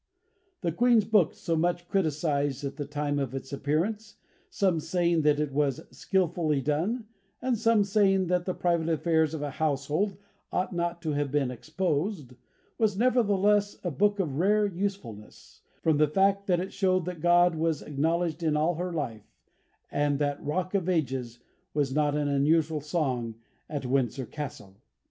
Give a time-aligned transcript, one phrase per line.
[0.61, 4.15] "The Queen's book, so much criticised at the time of its appearance,
[4.49, 7.05] some saying that it was skilfully done,
[7.39, 10.17] and some saying that the private affairs of a household
[10.51, 12.33] ought not to have been exposed,
[12.79, 17.53] was nevertheless a book of rare usefulness, from the fact that it showed that God
[17.53, 19.37] was acknowledged in all her life,
[19.91, 21.41] and that 'Rock of Ages'
[21.75, 23.35] was not an unusual song
[23.69, 24.77] at Windsor Castle.